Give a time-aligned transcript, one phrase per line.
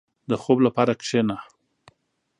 [0.29, 1.37] •د ځواب لپاره کښېنه.